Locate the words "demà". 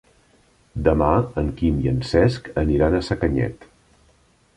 0.85-1.09